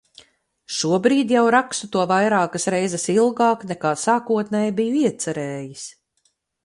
[0.75, 5.85] Šobrīd jau rakstu to vairākas reizes ilgāk nekā sākotnēji biju iecerējis.